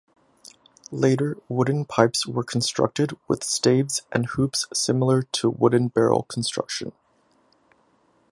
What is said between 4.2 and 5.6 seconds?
hoops similar to